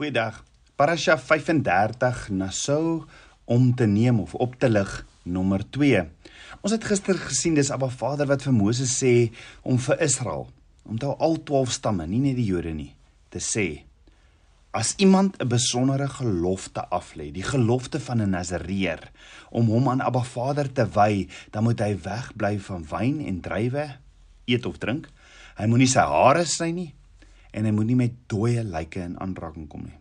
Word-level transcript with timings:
Goeiedag. 0.00 0.38
Parasha 0.80 1.18
35 1.20 2.30
Nasou 2.32 3.04
om 3.44 3.66
te 3.76 3.84
neem 3.84 4.20
of 4.20 4.30
op 4.34 4.54
te 4.56 4.68
lig 4.70 4.92
nommer 5.28 5.60
2. 5.76 6.06
Ons 6.64 6.72
het 6.72 6.86
gister 6.88 7.18
gesien 7.20 7.58
dis 7.58 7.68
Abba 7.68 7.90
Vader 7.92 8.30
wat 8.30 8.46
vir 8.46 8.54
Moses 8.56 8.94
sê 8.96 9.28
om 9.60 9.76
vir 9.76 10.00
Israel, 10.06 10.46
om 10.88 10.96
te 10.96 11.04
al 11.04 11.36
12 11.50 11.74
stamme, 11.76 12.06
nie 12.08 12.22
net 12.22 12.38
die 12.38 12.46
Jode 12.48 12.72
nie, 12.72 12.94
te 13.28 13.44
sê 13.44 13.66
as 14.72 14.94
iemand 15.04 15.36
'n 15.36 15.48
besondere 15.48 16.08
gelofte 16.08 16.80
aflê, 16.88 17.28
die 17.28 17.44
gelofte 17.44 18.00
van 18.00 18.22
'n 18.22 18.30
Nasareer 18.30 19.10
om 19.50 19.66
hom 19.66 19.88
aan 19.88 20.00
Abba 20.00 20.22
Vader 20.22 20.72
te 20.72 20.88
wy, 20.88 21.28
dan 21.50 21.64
moet 21.64 21.80
hy 21.80 21.92
wegbly 22.00 22.58
van 22.58 22.86
wyn 22.88 23.20
en 23.20 23.40
druiwe, 23.40 23.96
eet 24.46 24.66
of 24.66 24.78
drink. 24.78 25.08
Hy 25.56 25.66
moenie 25.66 25.88
sy 25.88 26.00
hare 26.00 26.44
sny 26.44 26.70
nie 26.70 26.94
en 27.52 27.64
hy 27.64 27.72
moet 27.74 27.86
nie 27.86 27.98
met 27.98 28.16
dooie 28.30 28.64
lyke 28.64 29.02
in 29.02 29.18
aanraking 29.20 29.68
kom 29.68 29.84
nie. 29.88 29.98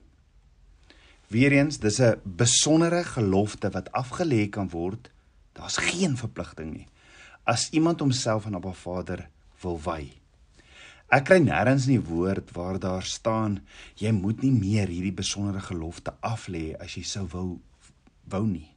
Weereens, 1.30 1.78
dis 1.78 2.00
'n 2.02 2.20
besondere 2.24 3.04
gelofte 3.04 3.70
wat 3.70 3.92
afgelê 3.92 4.50
kan 4.50 4.70
word. 4.70 5.12
Daar's 5.54 5.78
geen 5.78 6.18
verpligting 6.18 6.74
nie. 6.74 6.88
As 7.44 7.70
iemand 7.70 8.00
homself 8.00 8.46
aan 8.46 8.56
Abba 8.56 8.74
Vader 8.74 9.30
wil 9.62 9.80
wy. 9.82 10.12
Ek 11.10 11.26
kry 11.26 11.40
nêrens 11.42 11.88
in 11.88 11.98
die 11.98 12.08
woord 12.10 12.52
waar 12.54 12.80
daar 12.80 13.04
staan 13.04 13.60
jy 13.96 14.12
moet 14.12 14.42
nie 14.42 14.52
meer 14.52 14.88
hierdie 14.88 15.14
besondere 15.14 15.60
gelofte 15.60 16.14
aflê 16.22 16.76
as 16.80 16.94
jy 16.96 17.04
sou 17.04 17.28
wou 17.32 17.60
wou 18.30 18.46
nie. 18.46 18.70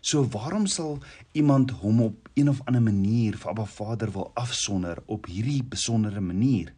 So 0.00 0.24
waarom 0.24 0.66
sal 0.66 0.98
iemand 1.32 1.70
hom 1.70 2.02
op 2.02 2.28
een 2.34 2.48
of 2.48 2.60
ander 2.64 2.82
manier 2.82 3.36
vir 3.36 3.50
Abba 3.50 3.64
Vader 3.64 4.12
wil 4.12 4.30
afsonder 4.34 5.02
op 5.06 5.26
hierdie 5.26 5.62
besondere 5.62 6.20
manier? 6.20 6.72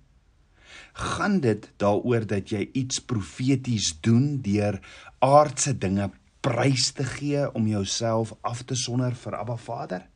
Gaan 0.93 1.41
dit 1.41 1.69
daaroor 1.81 2.27
dat 2.27 2.53
jy 2.53 2.67
iets 2.73 3.01
profeties 3.01 3.93
doen 4.01 4.41
deur 4.45 4.81
aardse 5.19 5.73
dinge 5.79 6.11
prys 6.41 6.91
te 6.93 7.05
gee 7.05 7.47
om 7.55 7.67
jouself 7.67 8.35
af 8.41 8.63
te 8.63 8.77
sonder 8.77 9.15
vir 9.15 9.39
Abba 9.39 9.57
Vader? 9.57 10.09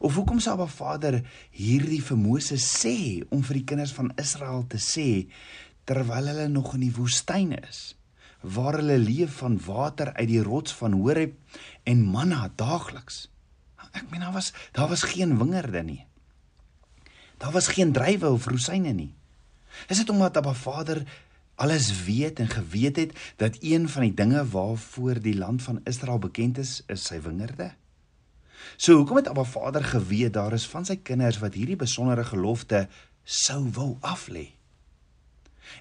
Of 0.00 0.14
hoekom 0.14 0.40
sê 0.40 0.54
Abba 0.54 0.66
Vader 0.70 1.20
hierdie 1.50 2.00
vir 2.02 2.16
Moses 2.16 2.64
sê 2.80 2.96
om 3.30 3.42
vir 3.44 3.60
die 3.60 3.68
kinders 3.74 3.92
van 3.92 4.14
Israel 4.16 4.64
te 4.68 4.80
sê 4.80 5.26
terwyl 5.84 6.32
hulle 6.32 6.48
nog 6.48 6.72
in 6.78 6.86
die 6.86 6.94
woestyn 6.96 7.52
is? 7.60 7.92
waar 8.44 8.76
hulle 8.76 8.98
leef 8.98 9.38
van 9.40 9.60
water 9.64 10.12
uit 10.12 10.28
die 10.28 10.42
rots 10.42 10.74
van 10.76 10.92
Horeb 10.92 11.36
en 11.82 12.02
manna 12.04 12.50
daagliks. 12.56 13.28
Ek 13.94 14.10
meen 14.10 14.24
daar 14.24 14.34
was 14.34 14.52
daar 14.76 14.88
was 14.88 15.04
geen 15.08 15.38
wingerde 15.38 15.82
nie. 15.82 16.02
Daar 17.38 17.52
was 17.52 17.68
geen 17.72 17.92
druiwe 17.92 18.30
of 18.30 18.46
rosyne 18.46 18.92
nie. 18.92 19.14
Is 19.88 20.00
dit 20.02 20.10
omdat 20.10 20.36
Abba 20.36 20.54
Vader 20.54 21.02
alles 21.54 22.04
weet 22.04 22.38
en 22.38 22.48
geweet 22.48 22.96
het 22.96 23.12
dat 23.36 23.56
een 23.60 23.88
van 23.88 24.02
die 24.02 24.14
dinge 24.14 24.48
waarvoor 24.48 25.20
die 25.20 25.36
land 25.36 25.62
van 25.62 25.80
Israel 25.84 26.18
bekend 26.18 26.58
is, 26.58 26.82
is 26.86 27.04
sy 27.04 27.20
wingerde? 27.20 27.72
So 28.76 28.96
hoekom 28.96 29.16
het 29.16 29.28
Abba 29.28 29.44
Vader 29.44 29.84
geweet 29.84 30.32
daar 30.32 30.52
is 30.52 30.66
van 30.66 30.84
sy 30.84 30.96
kinders 30.96 31.38
wat 31.38 31.54
hierdie 31.54 31.78
besondere 31.78 32.24
gelofte 32.24 32.88
sou 33.24 33.62
wil 33.76 33.96
aflê? 34.00 34.48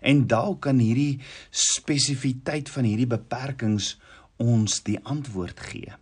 En 0.02 0.27
dalk 0.27 0.61
kan 0.67 0.80
hierdie 0.80 1.21
spesifiekiteit 1.49 2.69
van 2.69 2.88
hierdie 2.88 3.09
beperkings 3.09 3.95
ons 4.41 4.81
die 4.83 4.99
antwoord 5.03 5.59
gee. 5.59 5.94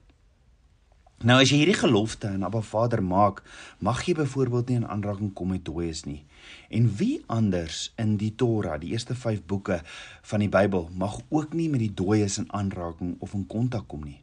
Nou 1.21 1.35
as 1.37 1.51
jy 1.51 1.59
hierdie 1.59 1.77
gelofte 1.77 2.31
aan 2.33 2.41
Abba 2.47 2.63
Vader 2.65 3.03
maak, 3.05 3.43
mag 3.77 3.99
jy 4.07 4.15
byvoorbeeld 4.17 4.71
nie 4.71 4.77
in 4.79 4.87
aanraking 4.89 5.35
kom 5.37 5.51
met 5.53 5.61
dooies 5.67 6.01
nie. 6.07 6.23
En 6.73 6.87
wie 6.97 7.19
anders 7.29 7.91
in 8.01 8.15
die 8.17 8.31
Torah, 8.33 8.79
die 8.81 8.95
eerste 8.95 9.13
5 9.13 9.43
boeke 9.45 9.83
van 10.31 10.41
die 10.41 10.49
Bybel, 10.49 10.87
mag 10.97 11.19
ook 11.29 11.53
nie 11.53 11.67
met 11.69 11.83
die 11.83 11.91
dooies 11.93 12.39
in 12.41 12.49
aanraking 12.49 13.19
of 13.21 13.35
in 13.37 13.45
kontak 13.45 13.85
kom 13.93 14.01
nie. 14.07 14.17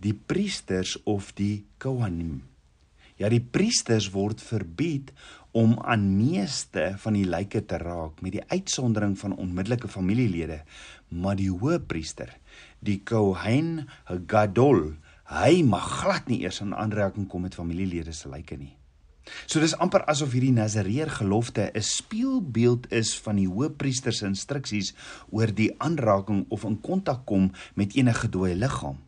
Die 0.00 0.14
priesters 0.16 0.96
of 1.04 1.34
die 1.36 1.66
kohanim. 1.76 2.40
Ja, 3.20 3.28
die 3.28 3.44
priesters 3.44 4.08
word 4.16 4.40
verbied 4.40 5.12
om 5.52 5.76
aan 5.84 6.08
meeste 6.16 6.94
van 7.04 7.20
die 7.20 7.28
lyke 7.28 7.60
te 7.68 7.76
raak 7.76 8.24
met 8.24 8.38
die 8.38 8.46
uitsondering 8.48 9.18
van 9.20 9.36
onmiddellike 9.36 9.92
familielede, 9.92 10.62
maar 11.12 11.36
die 11.36 11.52
hoëpriester, 11.52 12.32
die 12.80 13.02
kohen 13.04 13.82
gadol, 14.08 14.94
hy 15.30 15.62
mag 15.62 15.86
glad 16.02 16.28
nie 16.28 16.42
eers 16.42 16.60
in 16.60 16.74
aanraking 16.74 17.28
kom 17.28 17.42
met 17.42 17.54
familielede 17.54 18.12
se 18.12 18.28
lyke 18.28 18.56
nie. 18.56 18.76
So 19.46 19.60
dis 19.62 19.76
amper 19.78 20.02
asof 20.10 20.34
hierdie 20.34 20.54
Nazareer 20.54 21.10
gelofte 21.10 21.70
'n 21.74 21.82
spieelbeeld 21.82 22.90
is 22.92 23.14
van 23.18 23.36
die 23.36 23.46
hoëpriester 23.46 24.12
se 24.12 24.26
instruksies 24.26 24.94
oor 25.30 25.54
die 25.54 25.70
aanraking 25.78 26.46
of 26.48 26.64
in 26.64 26.80
kontak 26.80 27.24
kom 27.26 27.52
met 27.74 27.94
enige 27.94 28.28
dooie 28.28 28.54
liggaam. 28.54 28.98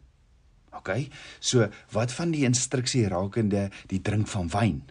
OK? 0.73 1.09
So 1.41 1.69
wat 1.91 2.13
van 2.13 2.31
die 2.31 2.45
instruksie 2.45 3.09
rakende 3.09 3.71
die 3.87 4.01
drink 4.01 4.29
van 4.29 4.49
wyn? 4.49 4.83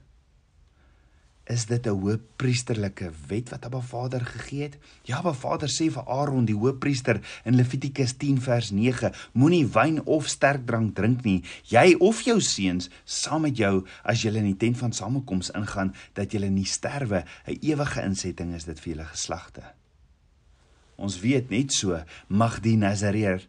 Is 1.45 1.65
dit 1.65 1.85
'n 1.85 1.99
hoëpriesterlike 1.99 3.11
wet 3.27 3.49
wat 3.49 3.65
Abba 3.65 3.81
Vader 3.81 4.25
gegee 4.25 4.61
het? 4.61 4.77
Ja, 5.03 5.17
Abba 5.17 5.33
Vader 5.33 5.67
sê 5.67 5.91
vir 5.91 6.03
Aaron 6.07 6.45
die 6.45 6.55
hoëpriester 6.55 7.21
in 7.43 7.55
Levitikus 7.55 8.13
10 8.17 8.41
vers 8.41 8.71
9, 8.71 9.11
moenie 9.33 9.67
wyn 9.67 10.05
of 10.05 10.27
sterk 10.27 10.65
drank 10.65 10.95
drink 10.95 11.23
nie, 11.23 11.43
jy 11.63 11.95
of 11.99 12.21
jou 12.21 12.39
seuns 12.41 12.89
saam 13.03 13.41
met 13.41 13.57
jou 13.57 13.85
as 14.03 14.21
julle 14.21 14.37
in 14.37 14.51
die 14.53 14.57
tent 14.57 14.77
van 14.77 14.93
samekoms 14.93 15.51
ingaan 15.51 15.93
dat 16.13 16.31
julle 16.31 16.49
nie 16.49 16.65
sterwe, 16.65 17.25
'n 17.47 17.57
ewige 17.61 18.01
insetting 18.01 18.53
is 18.53 18.63
dit 18.63 18.79
vir 18.79 18.93
julle 18.93 19.05
geslagte. 19.05 19.63
Ons 20.95 21.19
weet 21.19 21.49
net 21.49 21.73
so 21.73 22.03
mag 22.27 22.59
die 22.61 22.77
Nazareer 22.77 23.41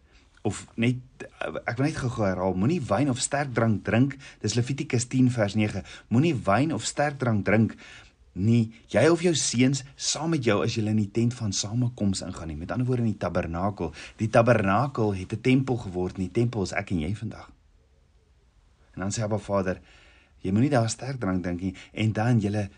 of 0.44 0.66
net 0.76 1.24
ek 1.64 1.78
wil 1.78 1.86
net 1.88 1.96
gou 1.96 2.10
herhaal 2.20 2.56
moenie 2.58 2.82
wyn 2.84 3.10
of 3.10 3.20
sterk 3.22 3.54
drank 3.56 3.84
drink 3.86 4.16
dis 4.42 4.56
Levitikus 4.58 5.08
10 5.08 5.30
vers 5.32 5.56
9 5.56 5.84
moenie 6.12 6.34
wyn 6.46 6.74
of 6.76 6.84
sterk 6.84 7.16
drank 7.18 7.46
drink 7.48 7.78
nie. 8.34 8.72
Jy 8.90 9.04
of 9.12 9.22
jou 9.22 9.32
seuns 9.38 9.84
saam 9.94 10.32
met 10.34 10.44
jou 10.44 10.58
as 10.64 10.74
julle 10.76 10.90
in 10.90 10.98
die 10.98 11.10
tent 11.14 11.36
van 11.38 11.52
samekoms 11.54 12.24
ingaan 12.26 12.50
nie. 12.50 12.58
Met 12.58 12.72
ander 12.74 12.86
woorde 12.86 13.04
in 13.04 13.12
die 13.12 13.20
tabernakel. 13.20 13.92
Die 14.18 14.28
tabernakel 14.28 15.14
het 15.14 15.32
'n 15.32 15.40
tempel 15.40 15.76
geword 15.76 16.18
en 16.18 16.26
die 16.26 16.34
tempel 16.42 16.62
is 16.62 16.72
ek 16.72 16.90
en 16.90 17.00
jy 17.00 17.14
vandag. 17.14 17.50
En 18.94 19.00
dan 19.00 19.10
sê 19.10 19.22
Abba 19.22 19.38
Vader 19.38 19.80
jy 20.40 20.50
moenie 20.50 20.70
daar 20.70 20.90
sterk 20.90 21.20
drank 21.20 21.42
drink 21.42 21.60
nie 21.60 21.74
en 21.92 22.12
dan 22.12 22.40
julle 22.40 22.68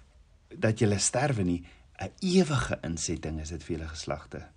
dat 0.55 0.79
julle 0.79 0.99
sterwe 0.99 1.43
nie. 1.43 1.65
'n 1.99 2.11
ewige 2.21 2.79
insetting 2.83 3.41
is 3.41 3.49
dit 3.49 3.63
vir 3.65 3.79
julle 3.79 3.89
geslagte 3.89 4.56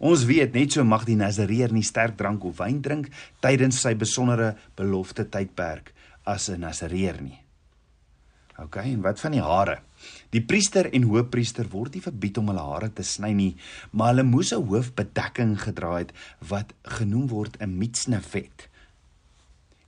Ons 0.00 0.24
weet 0.24 0.54
net 0.56 0.72
so 0.72 0.84
mag 0.84 1.04
die 1.04 1.18
Nazareer 1.20 1.72
nie 1.76 1.84
sterk 1.84 2.16
drank 2.16 2.44
of 2.48 2.56
wyn 2.62 2.80
drink 2.80 3.10
tydens 3.44 3.82
sy 3.84 3.92
besondere 3.94 4.54
belofte 4.76 5.26
tydperk 5.28 5.92
as 6.24 6.48
'n 6.48 6.60
Nazareer 6.60 7.20
nie. 7.20 7.38
OK, 8.60 8.76
en 8.76 9.00
wat 9.00 9.20
van 9.20 9.32
die 9.32 9.42
hare? 9.42 9.78
Die 10.32 10.42
priester 10.44 10.88
en 10.92 11.06
hoofpriester 11.08 11.68
word 11.72 11.94
nie 11.94 12.04
verbied 12.04 12.38
om 12.38 12.48
hulle 12.48 12.64
hare 12.64 12.90
te 12.92 13.02
sny 13.02 13.32
nie, 13.32 13.56
maar 13.92 14.12
hulle 14.12 14.24
moes 14.28 14.52
'n 14.52 14.66
hoofbedekking 14.68 15.56
gedra 15.60 15.98
het 15.98 16.12
wat 16.48 16.72
genoem 16.98 17.28
word 17.28 17.56
'n 17.60 17.78
mitsnevet. 17.78 18.68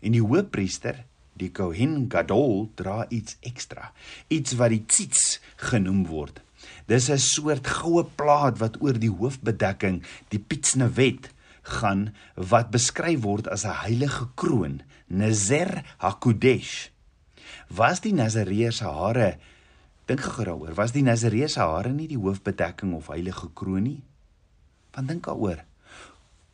En 0.01 0.13
die 0.13 0.25
hoofpriester, 0.25 1.05
die 1.37 1.51
Kohen 1.51 2.11
Gadol, 2.11 2.71
dra 2.75 3.07
iets 3.09 3.37
ekstra, 3.41 3.93
iets 4.29 4.53
wat 4.53 4.71
die 4.71 4.85
tzitz 4.87 5.41
genoem 5.57 6.07
word. 6.07 6.41
Dis 6.87 7.11
'n 7.11 7.19
soort 7.19 7.67
goue 7.67 8.05
plaat 8.05 8.59
wat 8.59 8.81
oor 8.83 8.99
die 8.99 9.11
hoofbedekking, 9.11 10.03
die 10.29 10.39
Pitsnewet, 10.39 11.31
gaan 11.63 12.15
wat 12.35 12.71
beskryf 12.71 13.23
word 13.23 13.49
as 13.49 13.65
'n 13.65 13.77
heilige 13.87 14.29
kroon, 14.35 14.83
Nezer 15.07 15.85
HaKodesh. 15.99 16.91
Was 17.69 18.01
die 18.01 18.13
Nazareer 18.13 18.73
se 18.73 18.85
hare 18.85 19.39
dink 20.07 20.21
gou 20.21 20.45
daaroor, 20.45 20.75
was 20.75 20.93
die 20.93 21.03
Nazareer 21.03 21.49
se 21.49 21.61
hare 21.61 21.93
nie 21.93 22.09
die 22.09 22.19
hoofbedekking 22.19 22.95
of 22.95 23.07
heilige 23.07 23.49
kroon 23.55 23.83
nie? 23.83 24.03
Want 24.93 25.09
dink 25.09 25.25
daaroor. 25.25 25.65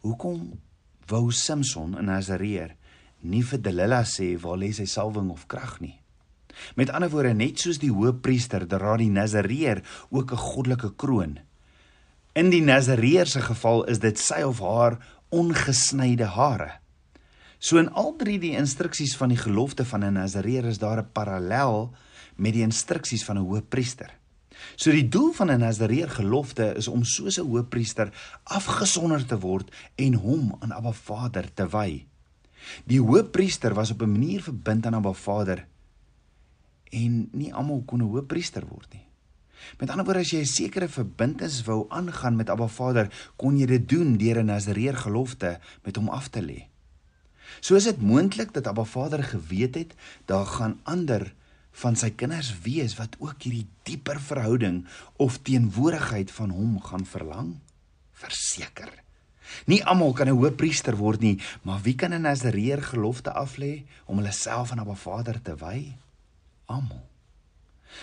Hoekom 0.00 0.60
wou 1.06 1.30
Samson 1.30 1.96
in 1.98 2.04
Nazareer 2.04 2.76
nie 3.20 3.42
vir 3.42 3.58
Delilah 3.58 4.04
sê 4.04 4.36
waar 4.38 4.58
lê 4.58 4.72
sy 4.72 4.84
salwing 4.84 5.30
of 5.30 5.46
krag 5.46 5.80
nie? 5.80 5.98
Met 6.74 6.90
ander 6.90 7.10
woorde, 7.10 7.34
net 7.34 7.58
soos 7.58 7.78
die 7.78 7.92
hoëpriester 7.92 8.66
dra 8.66 8.96
die 8.96 9.10
Nazareer 9.10 9.82
ook 10.10 10.32
'n 10.32 10.36
goddelike 10.36 10.94
kroon. 10.96 11.38
In 12.32 12.50
die 12.50 12.62
Nazareer 12.62 13.26
se 13.26 13.40
geval 13.40 13.84
is 13.84 13.98
dit 13.98 14.18
sy 14.18 14.42
of 14.42 14.60
haar 14.60 14.98
ongesnyde 15.28 16.24
hare. 16.24 16.70
So 17.58 17.78
in 17.78 17.90
al 17.90 18.14
drie 18.16 18.38
die 18.38 18.54
instruksies 18.54 19.16
van 19.16 19.28
die 19.28 19.40
gelofte 19.40 19.84
van 19.84 20.04
'n 20.04 20.12
Nazareer 20.12 20.64
is 20.64 20.78
daar 20.78 20.98
'n 20.98 21.12
parallel 21.12 21.94
met 22.36 22.52
die 22.52 22.62
instruksies 22.62 23.24
van 23.24 23.36
'n 23.38 23.46
hoëpriester. 23.46 24.10
So 24.76 24.90
die 24.90 25.08
doel 25.08 25.32
van 25.32 25.50
'n 25.50 25.58
Nazareer 25.58 26.10
gelofte 26.10 26.74
is 26.76 26.88
om 26.88 27.04
soos 27.04 27.38
'n 27.38 27.46
hoëpriester 27.46 28.12
afgesonder 28.44 29.26
te 29.26 29.38
word 29.38 29.70
en 29.94 30.14
hom 30.14 30.56
aan 30.60 30.72
Abba 30.72 30.92
Vader 30.92 31.54
te 31.54 31.68
wy. 31.68 32.06
Die 32.84 33.00
hoëpriester 33.00 33.74
was 33.74 33.90
op 33.90 34.02
'n 34.02 34.12
manier 34.12 34.42
verbind 34.42 34.86
aan 34.86 34.94
Abba 34.94 35.12
Vader 35.12 35.66
en 36.90 37.28
nie 37.32 37.54
almal 37.54 37.82
kon 37.86 38.00
'n 38.02 38.10
hoëpriester 38.10 38.66
word 38.66 38.92
nie. 38.92 39.08
Met 39.78 39.90
ander 39.90 40.04
woorde 40.04 40.20
as 40.20 40.30
jy 40.30 40.40
'n 40.40 40.46
sekere 40.46 40.88
verbintenis 40.88 41.62
wou 41.64 41.86
aangaan 41.88 42.36
met 42.36 42.50
Abba 42.50 42.68
Vader, 42.68 43.10
kon 43.36 43.56
jy 43.58 43.66
dit 43.66 43.88
doen 43.88 44.16
deur 44.16 44.38
'n 44.38 44.46
Nasareer 44.46 44.96
gelofte 44.96 45.60
met 45.84 45.96
hom 45.96 46.08
af 46.08 46.28
te 46.28 46.42
lê. 46.42 46.66
So 47.60 47.74
is 47.74 47.84
dit 47.84 48.00
moontlik 48.00 48.52
dat 48.52 48.66
Abba 48.66 48.84
Vader 48.84 49.24
geweet 49.24 49.74
het 49.74 49.94
daar 50.24 50.46
gaan 50.46 50.80
ander 50.82 51.34
van 51.72 51.96
sy 51.96 52.10
kinders 52.10 52.52
wees 52.62 52.96
wat 52.98 53.16
ook 53.18 53.42
hierdie 53.42 53.66
dieper 53.82 54.20
verhouding 54.20 54.86
of 55.16 55.38
teenwoordigheid 55.42 56.30
van 56.30 56.50
hom 56.50 56.80
gaan 56.80 57.06
verlang. 57.06 57.58
Verseker. 58.12 58.90
Nie 59.66 59.84
almal 59.84 60.12
kan 60.12 60.28
'n 60.28 60.36
hoëpriester 60.36 60.96
word 60.96 61.20
nie, 61.20 61.40
maar 61.62 61.80
wie 61.82 61.94
kan 61.94 62.12
'n 62.12 62.20
Nasareer 62.20 62.82
gelofte 62.82 63.32
aflê 63.32 63.84
om 64.04 64.16
hulle 64.16 64.32
self 64.32 64.70
aan 64.70 64.80
Abba 64.80 64.94
Vader 64.94 65.42
te 65.42 65.54
wy? 65.56 65.94
Almal. 66.68 67.04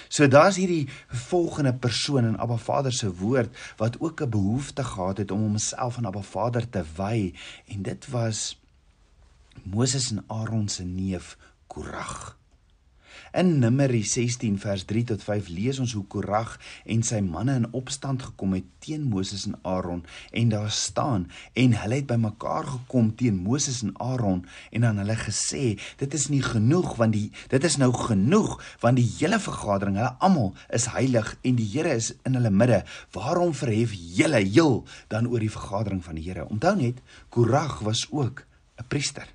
So 0.09 0.27
daar's 0.27 0.57
hierdie 0.59 0.89
volgende 1.07 1.73
persoon 1.73 2.25
in 2.25 2.37
Abba 2.41 2.57
Vader 2.57 2.93
se 2.93 3.11
woord 3.15 3.57
wat 3.77 3.99
ook 3.99 4.21
'n 4.21 4.29
behoefte 4.29 4.83
gehad 4.83 5.17
het 5.17 5.31
om 5.31 5.39
homself 5.39 5.97
aan 5.97 6.05
Abba 6.05 6.21
Vader 6.21 6.69
te 6.69 6.83
wy 6.95 7.33
en 7.65 7.81
dit 7.81 8.07
was 8.07 8.61
Moses 9.63 10.11
en 10.11 10.23
Aaron 10.27 10.67
se 10.69 10.83
neef 10.83 11.37
Korag. 11.67 12.37
In 13.35 13.59
Numeri 13.59 13.99
16 14.07 14.55
vers 14.63 14.85
3 14.87 15.01
tot 15.09 15.23
5 15.23 15.49
lees 15.51 15.79
ons 15.83 15.91
hoe 15.97 16.05
Korag 16.07 16.53
en 16.93 17.01
sy 17.03 17.17
manne 17.19 17.57
in 17.59 17.65
opstand 17.75 18.21
gekom 18.23 18.53
het 18.55 18.69
teen 18.85 19.09
Moses 19.11 19.43
en 19.49 19.57
Aaron 19.67 20.05
en 20.31 20.53
daar 20.53 20.71
staan 20.71 21.25
en 21.51 21.75
hulle 21.81 21.99
het 21.99 22.07
bymekaar 22.07 22.69
gekom 22.69 23.11
teen 23.19 23.43
Moses 23.43 23.81
en 23.83 23.91
Aaron 23.99 24.45
en 24.71 24.87
dan 24.87 25.03
hulle 25.03 25.19
gesê 25.19 25.65
dit 25.99 26.17
is 26.21 26.29
nie 26.31 26.39
genoeg 26.47 26.95
want 26.95 27.17
die 27.19 27.27
dit 27.51 27.67
is 27.73 27.75
nou 27.83 27.91
genoeg 28.05 28.55
want 28.79 29.03
die 29.03 29.09
hele 29.17 29.43
vergadering 29.49 29.99
hulle 29.99 30.15
almal 30.23 30.53
is 30.71 30.87
heilig 30.95 31.35
en 31.43 31.59
die 31.59 31.71
Here 31.75 31.91
is 31.91 32.13
in 32.23 32.39
hulle 32.39 32.55
midde. 32.55 32.85
Waarom 33.11 33.51
verhef 33.51 33.91
julle 34.15 34.45
heel 34.45 34.85
dan 35.11 35.27
oor 35.27 35.43
die 35.43 35.51
vergadering 35.51 35.99
van 36.07 36.15
die 36.15 36.29
Here? 36.29 36.47
Onthou 36.47 36.77
net 36.79 37.03
Korag 37.35 37.81
was 37.83 38.07
ook 38.15 38.47
'n 38.79 38.87
priester 38.87 39.34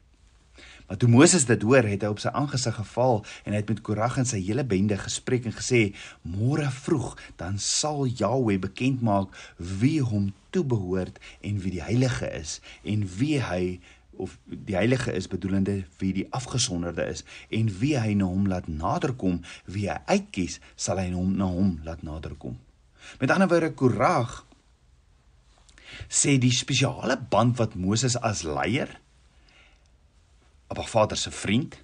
Maar 0.90 0.98
toe 0.98 1.08
Moses 1.08 1.44
dit 1.46 1.62
hoor, 1.62 1.86
het 1.86 2.02
hy 2.02 2.08
op 2.10 2.18
sy 2.18 2.32
aangesig 2.34 2.74
geval 2.74 3.20
en 3.46 3.54
hy 3.54 3.60
het 3.60 3.68
met 3.70 3.78
Korag 3.86 4.16
en 4.18 4.26
sy 4.26 4.40
hele 4.42 4.64
bende 4.66 4.96
gespreek 4.98 5.44
en 5.46 5.54
gesê: 5.54 5.92
"Môre 6.26 6.66
vroeg 6.66 7.12
dan 7.38 7.60
sal 7.62 8.08
Jahweh 8.10 8.58
bekend 8.58 8.98
maak 9.06 9.36
wie 9.54 10.00
hom 10.02 10.32
toebehoort 10.50 11.20
en 11.46 11.60
wie 11.62 11.76
die 11.76 11.84
heilige 11.86 12.26
is 12.34 12.56
en 12.82 13.04
wie 13.20 13.38
hy 13.38 13.78
of 14.18 14.34
die 14.50 14.74
heilige 14.74 15.14
is 15.14 15.30
bedoelende 15.30 15.84
wie 16.00 16.10
die 16.12 16.26
afgesonderde 16.34 17.06
is 17.06 17.22
en 17.54 17.70
wie 17.78 17.94
hy 17.94 18.16
na 18.18 18.26
hom 18.26 18.48
laat 18.50 18.66
naderkom, 18.66 19.44
wie 19.70 19.86
hy 19.86 20.00
uitkies, 20.10 20.58
sal 20.74 20.98
hy 20.98 21.12
hom 21.12 21.36
na 21.38 21.46
hom 21.46 21.78
laat 21.86 22.02
naderkom." 22.02 22.58
Met 23.22 23.30
ander 23.30 23.46
woorde, 23.46 23.70
Korag 23.78 24.42
sê 26.10 26.34
die 26.34 26.50
spesiale 26.50 27.14
band 27.30 27.62
wat 27.62 27.78
Moses 27.78 28.18
as 28.18 28.42
leier 28.42 28.98
Abba 30.70 30.86
Vader 30.86 31.18
se 31.18 31.30
vriend 31.34 31.74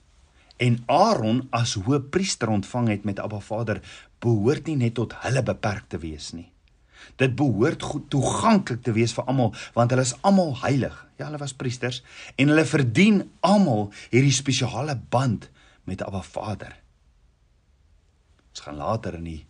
en 0.62 0.78
Aaron 0.86 1.46
as 1.50 1.74
hoëpriester 1.74 2.48
ontvang 2.48 2.88
het 2.88 3.04
met 3.04 3.18
Abba 3.20 3.40
Vader 3.42 3.80
behoort 4.22 4.68
nie 4.70 4.76
net 4.78 4.94
tot 4.94 5.16
hulle 5.24 5.42
beperk 5.42 5.88
te 5.90 5.98
wees 6.00 6.30
nie. 6.36 6.48
Dit 7.20 7.34
behoort 7.38 7.82
goed 7.82 8.06
toeganklik 8.10 8.84
te 8.86 8.94
wees 8.96 9.14
vir 9.16 9.26
almal 9.26 9.52
want 9.74 9.92
hulle 9.92 10.06
is 10.06 10.14
almal 10.22 10.54
heilig. 10.62 10.94
Ja, 11.18 11.26
hulle 11.26 11.40
was 11.42 11.54
priesters 11.58 12.02
en 12.38 12.52
hulle 12.52 12.64
verdien 12.68 13.24
almal 13.46 13.90
hierdie 14.12 14.34
spesiale 14.34 14.94
band 14.96 15.48
met 15.86 16.04
Abba 16.06 16.22
Vader. 16.22 16.76
Ons 18.54 18.64
gaan 18.64 18.78
later 18.80 19.18
in 19.18 19.28
die 19.32 19.42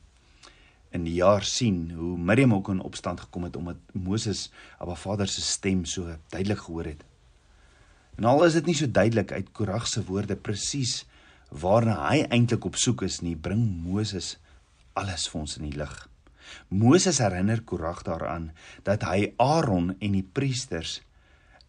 in 0.97 1.05
die 1.05 1.19
jaar 1.19 1.45
sien 1.45 1.91
hoe 1.93 2.15
Miriam 2.17 2.55
ook 2.57 2.71
in 2.73 2.81
opstand 2.81 3.21
gekom 3.21 3.45
het 3.51 3.57
omdat 3.61 3.77
Moses 3.93 4.47
Abba 4.81 4.97
Vader 4.97 5.29
se 5.29 5.45
stem 5.45 5.85
so 5.85 6.17
duidelik 6.33 6.65
gehoor 6.65 6.89
het. 6.95 7.05
En 8.17 8.25
al 8.25 8.45
is 8.45 8.57
dit 8.57 8.67
nie 8.67 8.75
so 8.75 8.89
duidelik 8.89 9.33
uit 9.33 9.53
Korag 9.53 9.87
se 9.87 10.03
woorde 10.05 10.37
presies 10.37 11.05
waarna 11.51 11.99
hy 12.09 12.25
eintlik 12.33 12.65
op 12.65 12.77
soek 12.81 13.05
is 13.07 13.21
nie, 13.23 13.37
bring 13.37 13.63
Moses 13.85 14.37
alles 14.97 15.29
vir 15.29 15.41
ons 15.41 15.57
in 15.61 15.69
die 15.69 15.77
lig. 15.77 15.95
Moses 16.69 17.19
herinner 17.21 17.61
Korag 17.63 18.03
daaraan 18.07 18.51
dat 18.87 19.05
hy 19.05 19.33
Aaron 19.43 19.93
en 20.01 20.17
die 20.17 20.25
priesters 20.25 21.01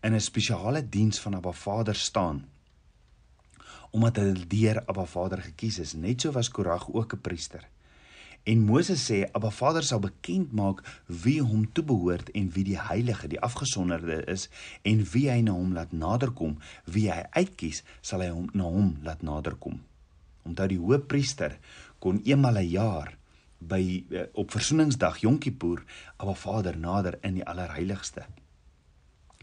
in 0.01 0.13
'n 0.13 0.21
spesiale 0.21 0.81
diens 0.81 1.19
van 1.19 1.35
Abba 1.35 1.51
Vader 1.51 1.95
staan 1.95 2.45
omdat 3.91 4.15
hulle 4.15 4.47
deur 4.47 4.83
Abba 4.85 5.05
Vader 5.05 5.41
gekies 5.41 5.79
is. 5.79 5.93
Net 5.93 6.21
so 6.21 6.31
was 6.31 6.49
Korag 6.49 6.89
ook 6.93 7.13
'n 7.13 7.21
priester. 7.21 7.67
En 8.47 8.61
Moses 8.63 9.01
sê 9.03 9.25
Abba 9.35 9.49
Vader 9.51 9.83
sal 9.83 9.99
bekend 9.99 10.53
maak 10.55 10.79
wie 11.23 11.41
hom 11.43 11.65
toebehoort 11.75 12.29
en 12.31 12.45
wie 12.55 12.63
die 12.63 12.77
heilige, 12.79 13.27
die 13.27 13.41
afgesonderde 13.43 14.21
is 14.31 14.45
en 14.87 15.01
wie 15.11 15.25
hy 15.27 15.41
na 15.43 15.51
hom 15.57 15.73
laat 15.75 15.91
naderkom, 15.91 16.53
wie 16.87 17.09
hy 17.11 17.25
uitkies, 17.35 17.81
sal 17.99 18.23
hy 18.23 18.29
hom 18.31 18.47
na 18.55 18.69
hom 18.71 18.93
laat 19.03 19.25
naderkom. 19.27 19.81
Omdat 20.47 20.71
die 20.71 20.79
hoëpriester 20.79 21.57
kon 21.99 22.21
eenmal 22.23 22.61
'n 22.61 22.71
jaar 22.71 23.17
by 23.59 23.81
eh, 24.15 24.23
op 24.31 24.55
versoeningsdag 24.55 25.19
Yom 25.25 25.41
Kippur 25.43 25.83
Abba 26.15 26.33
Vader 26.33 26.77
nader 26.77 27.19
in 27.21 27.33
die 27.33 27.45
allerheiligste. 27.45 28.23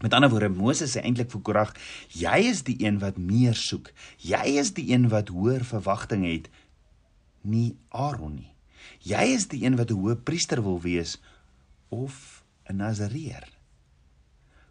Met 0.01 0.13
ander 0.13 0.29
woorde 0.29 0.49
Moses 0.49 0.97
sê 0.97 1.05
eintlik 1.05 1.29
vir 1.29 1.41
Korag, 1.41 1.75
jy 2.09 2.49
is 2.49 2.63
die 2.63 2.81
een 2.81 2.97
wat 2.99 3.17
meer 3.21 3.53
soek. 3.53 3.93
Jy 4.17 4.57
is 4.57 4.73
die 4.73 4.89
een 4.91 5.09
wat 5.13 5.29
hoër 5.29 5.63
verwagting 5.63 6.25
het, 6.25 6.49
nie 7.43 7.77
Aaron 7.89 8.35
nie. 8.41 8.54
Jy 8.99 9.23
is 9.35 9.47
die 9.47 9.65
een 9.65 9.75
wat 9.75 9.89
'n 9.91 9.99
hoë 9.99 10.15
priester 10.15 10.61
wil 10.63 10.81
wees 10.81 11.21
of 11.89 12.43
'n 12.69 12.75
Nasareer. 12.75 13.47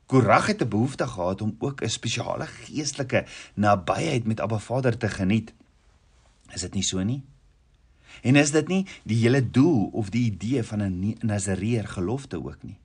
Korag 0.07 0.47
het 0.47 0.63
'n 0.63 0.69
behoefte 0.69 1.07
gehad 1.07 1.43
om 1.43 1.57
ook 1.59 1.83
'n 1.83 1.89
spesiale 1.89 2.47
geestelike 2.47 3.27
nabyheid 3.55 4.25
met 4.25 4.41
Abba 4.41 4.59
Vader 4.59 4.97
te 4.97 5.09
geniet. 5.09 5.53
Is 6.53 6.61
dit 6.61 6.75
nie 6.75 6.83
so 6.83 7.03
nie? 7.03 7.23
En 8.23 8.37
is 8.37 8.51
dit 8.51 8.69
nie 8.69 8.87
die 9.03 9.17
hele 9.17 9.51
doel 9.51 9.89
of 9.93 10.11
die 10.11 10.25
idee 10.25 10.63
van 10.63 10.83
'n 10.83 11.17
Nasareer 11.21 11.89
gelofte 11.89 12.45
ook 12.45 12.63
nie? 12.63 12.79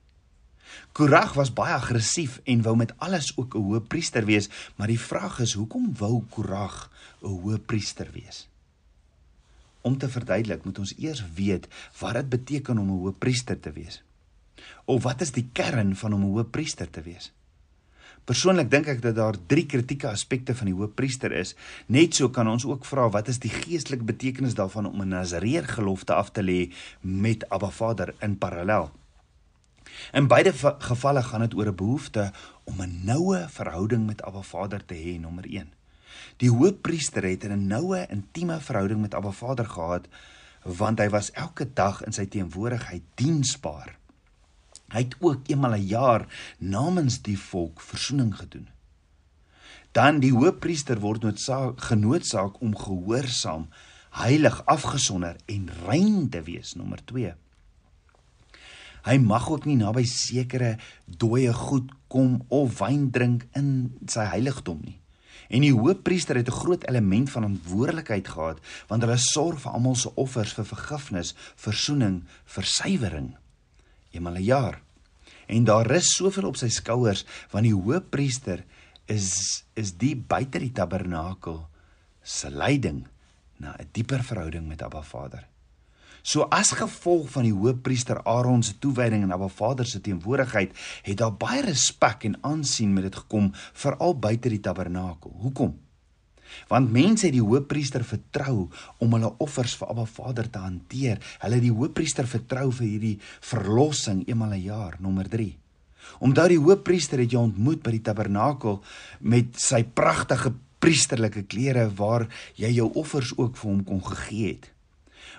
Korag 0.92 1.32
was 1.34 1.52
baie 1.52 1.74
aggressief 1.74 2.40
en 2.44 2.62
wou 2.62 2.76
met 2.76 2.94
alles 2.98 3.36
ook 3.36 3.54
'n 3.54 3.62
hoë 3.62 3.80
priester 3.80 4.24
wees, 4.24 4.48
maar 4.76 4.86
die 4.86 5.00
vraag 5.00 5.38
is 5.40 5.52
hoekom 5.52 5.94
wou 5.96 6.22
Korag 6.28 6.90
'n 7.22 7.26
hoë 7.26 7.58
priester 7.58 8.10
wees? 8.12 8.48
Om 9.80 9.98
te 9.98 10.08
verduidelik, 10.08 10.64
moet 10.64 10.78
ons 10.78 10.94
eers 10.98 11.24
weet 11.34 11.68
wat 11.98 12.14
dit 12.14 12.28
beteken 12.28 12.78
om 12.78 12.86
'n 12.86 13.00
hoëpriester 13.00 13.60
te 13.60 13.72
wees. 13.72 14.02
Of 14.84 15.02
wat 15.02 15.20
is 15.20 15.32
die 15.32 15.48
kern 15.52 15.96
van 15.96 16.12
om 16.12 16.20
'n 16.20 16.32
hoëpriester 16.32 16.90
te 16.90 17.02
wees? 17.02 17.32
Persoonlik 18.24 18.68
dink 18.70 18.86
ek 18.86 19.00
dat 19.02 19.16
daar 19.16 19.36
drie 19.46 19.66
kritieke 19.66 20.08
aspekte 20.08 20.54
van 20.54 20.68
die 20.68 20.74
hoëpriester 20.74 21.32
is. 21.32 21.54
Net 21.86 22.14
so 22.14 22.28
kan 22.28 22.48
ons 22.48 22.66
ook 22.68 22.84
vra 22.84 23.08
wat 23.08 23.28
is 23.28 23.40
die 23.42 23.50
geestelike 23.50 24.04
betekenis 24.04 24.54
daarvan 24.54 24.86
om 24.86 25.02
'n 25.02 25.08
Nasareer 25.08 25.66
gelofte 25.68 26.14
af 26.14 26.30
te 26.30 26.42
lê 26.42 26.72
met 27.00 27.48
Abba 27.48 27.70
Vader 27.70 28.14
in 28.20 28.38
parallel. 28.38 28.90
In 30.12 30.26
beide 30.26 30.52
gevalle 30.78 31.22
gaan 31.22 31.40
dit 31.40 31.54
oor 31.54 31.66
'n 31.66 31.74
behoefte 31.74 32.32
om 32.64 32.82
'n 32.82 33.00
noue 33.04 33.46
verhouding 33.48 34.06
met 34.06 34.22
Abba 34.22 34.42
Vader 34.42 34.84
te 34.84 34.94
hê, 34.94 35.20
nommer 35.20 35.44
1. 35.48 35.79
Die 36.36 36.50
hoofpriester 36.50 37.22
het 37.22 37.44
'n 37.44 37.66
noue, 37.66 38.06
intieme 38.08 38.60
verhouding 38.60 39.00
met 39.00 39.14
Abba 39.14 39.30
Vader 39.30 39.66
gehad 39.66 40.08
want 40.64 40.98
hy 40.98 41.08
was 41.08 41.32
elke 41.32 41.72
dag 41.72 42.02
in 42.04 42.12
sy 42.12 42.26
teenwoordigheid 42.26 43.02
diensbaar. 43.14 43.96
Hy 44.90 45.04
het 45.06 45.16
ook 45.20 45.48
eenmal 45.48 45.74
'n 45.74 45.86
jaar 45.86 46.26
namens 46.58 47.22
die 47.22 47.38
volk 47.38 47.80
verzoening 47.80 48.36
gedoen. 48.36 48.68
Dan 49.92 50.20
die 50.20 50.32
hoofpriester 50.32 51.00
word 51.00 51.22
noodsaak 51.22 51.80
genoodsaak 51.80 52.60
om 52.60 52.76
gehoorsaam, 52.76 53.68
heilig, 54.10 54.66
afgesonder 54.66 55.36
en 55.46 55.70
rein 55.86 56.28
te 56.28 56.42
wees, 56.42 56.74
nommer 56.74 57.04
2. 57.04 57.34
Hy 59.02 59.16
mag 59.18 59.50
ook 59.50 59.64
nie 59.64 59.76
naby 59.76 60.04
sekere 60.04 60.76
dooie 61.06 61.52
goed 61.52 61.90
kom 62.08 62.44
of 62.48 62.78
wyn 62.78 63.10
drink 63.10 63.46
in 63.52 63.96
sy 64.06 64.20
heiligdom 64.20 64.80
nie. 64.84 64.99
En 65.50 65.64
die 65.64 65.74
hoofpriester 65.74 66.36
het 66.38 66.48
'n 66.48 66.60
groot 66.62 66.86
element 66.88 67.30
van 67.30 67.42
verantwoordelikheid 67.42 68.28
gehad 68.28 68.58
want 68.86 69.02
hulle 69.02 69.16
sorg 69.16 69.60
vir 69.60 69.72
almal 69.72 69.94
se 69.94 70.14
offers 70.14 70.52
vir 70.52 70.64
vergifnis, 70.64 71.34
verzoening, 71.56 72.24
versuiwering 72.44 73.36
eenmal 74.10 74.34
'n 74.34 74.42
jaar. 74.42 74.82
En 75.46 75.64
daar 75.64 75.86
rus 75.86 76.14
soveel 76.16 76.46
op 76.46 76.56
sy 76.56 76.68
skouers 76.68 77.24
want 77.50 77.64
die 77.64 77.74
hoofpriester 77.74 78.64
is 79.06 79.64
is 79.74 79.96
die 79.96 80.16
buite 80.16 80.58
die 80.58 80.72
tabernakel 80.72 81.68
se 82.22 82.50
leiding 82.50 83.06
na 83.56 83.76
'n 83.78 83.88
dieper 83.92 84.24
verhouding 84.24 84.68
met 84.68 84.82
Abba 84.82 85.02
Vader. 85.02 85.48
So 86.22 86.46
as 86.52 86.72
gevolg 86.76 87.30
van 87.32 87.46
die 87.48 87.54
hoofpriester 87.54 88.22
Aaron 88.28 88.62
se 88.62 88.78
toewyding 88.78 89.22
aan 89.24 89.32
Abba 89.32 89.48
Vader 89.48 89.86
se 89.86 90.00
teenwoordigheid, 90.00 90.74
het 91.02 91.20
daar 91.20 91.32
baie 91.32 91.62
respek 91.64 92.24
en 92.28 92.38
aansien 92.46 92.92
met 92.92 93.08
dit 93.08 93.16
gekom 93.16 93.50
veral 93.54 94.18
buite 94.18 94.52
die 94.52 94.60
tabernakel. 94.60 95.32
Hoekom? 95.40 95.78
Want 96.68 96.90
mense 96.92 97.28
het 97.28 97.34
die 97.36 97.44
hoëpriester 97.44 98.04
vertrou 98.04 98.68
om 98.98 99.12
hulle 99.16 99.32
offers 99.42 99.76
vir 99.78 99.92
Abba 99.92 100.06
Vader 100.10 100.50
te 100.50 100.62
hanteer. 100.62 101.20
Hulle 101.42 101.60
het 101.60 101.66
die 101.66 101.74
hoëpriester 101.74 102.28
vertrou 102.30 102.70
vir 102.74 102.86
hierdie 102.86 103.16
verlossing 103.52 104.24
eenmal 104.26 104.54
'n 104.54 104.64
jaar, 104.64 104.96
nommer 104.98 105.28
3. 105.28 105.56
Omdat 106.18 106.48
die 106.48 106.58
hoëpriester 106.58 107.18
het 107.18 107.30
jou 107.30 107.42
ontmoet 107.42 107.82
by 107.82 107.90
die 107.90 108.02
tabernakel 108.02 108.82
met 109.20 109.60
sy 109.60 109.84
pragtige 109.84 110.52
priesterlike 110.78 111.42
klere 111.42 111.90
waar 111.94 112.28
jy 112.56 112.72
jou 112.72 112.90
offers 112.94 113.32
ook 113.36 113.56
vir 113.56 113.70
hom 113.70 113.84
kon 113.84 114.02
gegee 114.04 114.48
het. 114.48 114.70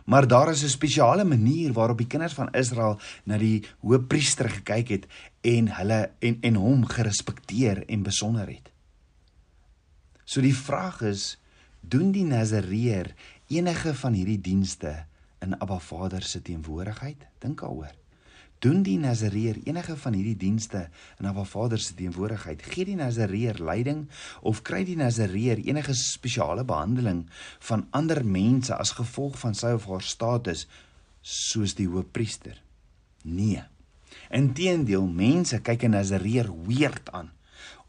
Maar 0.05 0.27
daar 0.27 0.49
is 0.49 0.63
'n 0.63 0.69
spesiale 0.69 1.23
manier 1.23 1.73
waarop 1.73 1.97
die 1.97 2.07
kinders 2.07 2.33
van 2.33 2.51
Israel 2.53 2.99
na 3.23 3.37
die 3.37 3.63
hoëpriester 3.79 4.49
gekyk 4.49 4.87
het 4.87 5.05
en 5.41 5.75
hulle 5.75 6.11
en 6.19 6.37
en 6.41 6.55
hom 6.55 6.85
gerespekteer 6.85 7.85
en 7.85 8.03
besonder 8.03 8.47
het. 8.47 8.71
So 10.23 10.41
die 10.41 10.55
vraag 10.55 11.01
is, 11.01 11.39
doen 11.79 12.11
die 12.11 12.25
Nazareer 12.25 13.13
enige 13.47 13.95
van 13.95 14.13
hierdie 14.13 14.41
dienste 14.41 15.05
in 15.39 15.59
Abba 15.59 15.79
Vader 15.79 16.23
se 16.23 16.41
teenwoordigheid? 16.41 17.27
Dink 17.39 17.59
daaroor. 17.59 18.00
Doen 18.61 18.83
die 18.85 18.99
Nazareer 19.01 19.57
enige 19.65 19.95
van 19.97 20.13
hierdie 20.13 20.37
dienste 20.37 20.83
in 21.17 21.25
Abba 21.25 21.47
Vader 21.49 21.81
se 21.81 21.95
teenwoordigheid? 21.97 22.61
Gee 22.61 22.85
die 22.85 22.97
Nazareer 22.99 23.57
leiding 23.57 24.03
of 24.45 24.61
kry 24.61 24.83
die 24.85 24.97
Nazareer 24.99 25.57
enige 25.65 25.95
spesiale 25.97 26.61
behandeling 26.69 27.23
van 27.65 27.87
ander 27.89 28.21
mense 28.21 28.77
as 28.77 28.93
gevolg 28.99 29.39
van 29.41 29.57
sy 29.57 29.73
of 29.79 29.87
haar 29.89 30.05
status 30.05 30.67
soos 31.25 31.73
die 31.79 31.89
hoofpriester? 31.89 32.61
Nee. 33.25 33.63
Inteendeel, 34.29 35.09
mense 35.09 35.57
kyk 35.65 35.87
'n 35.89 35.97
Nazareer 35.97 36.53
weerd 36.69 37.09
aan 37.09 37.33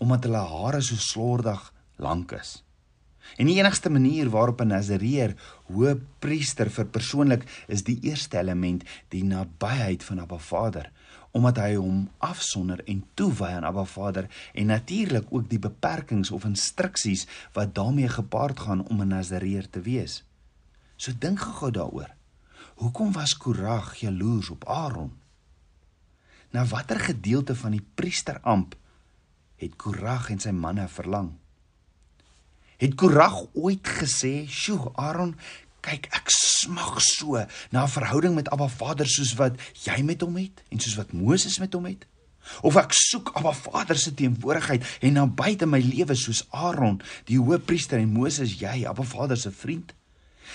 omdat 0.01 0.25
hulle 0.25 0.41
hare 0.57 0.81
so 0.81 0.97
slordig 0.97 1.73
lank 1.97 2.33
is. 2.33 2.63
En 3.37 3.47
die 3.47 3.59
enigste 3.59 3.91
manier 3.91 4.31
waarop 4.31 4.61
'n 4.61 4.67
Nazareer 4.67 5.35
hoëpriester 5.67 6.71
vir 6.71 6.87
persoonlik 6.87 7.65
is 7.67 7.83
die 7.83 7.99
eerste 8.03 8.39
element 8.39 8.85
die 9.09 9.25
nabyheid 9.25 10.05
van 10.05 10.21
Abba 10.21 10.39
Vader 10.39 10.93
omdat 11.33 11.57
hy 11.57 11.75
hom 11.81 12.09
afsonder 12.19 12.83
en 12.85 13.05
toewy 13.15 13.55
aan 13.57 13.65
Abba 13.65 13.85
Vader 13.89 14.29
en 14.53 14.67
natuurlik 14.67 15.31
ook 15.31 15.49
die 15.49 15.59
beperkings 15.59 16.31
of 16.31 16.45
instruksies 16.45 17.27
wat 17.57 17.75
daarmee 17.75 18.09
gepaard 18.09 18.61
gaan 18.61 18.87
om 18.89 19.01
'n 19.01 19.09
Nazareer 19.09 19.71
te 19.71 19.81
wees. 19.81 20.25
So 20.97 21.13
dink 21.19 21.41
gou 21.41 21.71
daaroor. 21.71 22.11
Hoekom 22.75 23.13
was 23.13 23.37
Korag 23.37 23.95
jaloers 23.95 24.51
op 24.51 24.65
Aaron? 24.65 25.13
Na 26.51 26.65
watter 26.65 27.01
gedeelte 27.01 27.55
van 27.55 27.71
die 27.71 27.87
priesteramp 27.95 28.77
het 29.57 29.77
Korag 29.77 30.31
en 30.31 30.39
sy 30.39 30.51
manne 30.51 30.89
verlang? 30.89 31.42
Het 32.83 32.95
Korag 32.95 33.45
ooit 33.53 33.89
gesê, 33.89 34.43
"Sjoe, 34.49 34.91
Aaron, 34.95 35.37
kyk, 35.81 36.07
ek 36.11 36.27
smag 36.27 37.01
so 37.01 37.47
na 37.71 37.83
'n 37.83 37.89
verhouding 37.89 38.35
met 38.35 38.51
Abba 38.51 38.69
Vader 38.69 39.07
soos 39.07 39.35
wat 39.35 39.55
jy 39.85 40.03
met 40.03 40.21
hom 40.21 40.37
het 40.37 40.63
en 40.69 40.81
soos 40.81 40.95
wat 40.95 41.13
Moses 41.13 41.59
met 41.59 41.73
hom 41.73 41.85
het?" 41.85 42.07
Of 42.61 42.77
ek 42.77 42.93
soek 42.93 43.31
Abba 43.35 43.53
Vader 43.53 43.99
se 43.99 44.15
teenwoordigheid 44.15 44.99
en 45.01 45.13
nou 45.13 45.27
buite 45.27 45.67
my 45.67 45.79
lewe 45.79 46.15
soos 46.15 46.47
Aaron, 46.51 47.01
die 47.25 47.39
hoëpriester 47.39 47.99
en 47.99 48.13
Moses, 48.13 48.59
jy, 48.59 48.87
Abba 48.87 49.03
Vader 49.03 49.37
se 49.37 49.51
vriend? 49.51 49.95